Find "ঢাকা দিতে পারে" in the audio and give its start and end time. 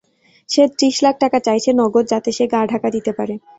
2.71-3.33